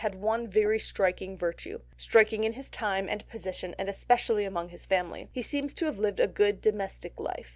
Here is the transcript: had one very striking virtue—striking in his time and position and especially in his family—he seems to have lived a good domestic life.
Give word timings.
had 0.01 0.19
one 0.19 0.47
very 0.47 0.79
striking 0.79 1.37
virtue—striking 1.37 2.43
in 2.43 2.53
his 2.53 2.71
time 2.71 3.07
and 3.07 3.29
position 3.29 3.75
and 3.77 3.87
especially 3.87 4.45
in 4.45 4.69
his 4.69 4.83
family—he 4.83 5.43
seems 5.43 5.75
to 5.75 5.85
have 5.85 5.99
lived 5.99 6.19
a 6.19 6.25
good 6.25 6.59
domestic 6.59 7.13
life. 7.19 7.49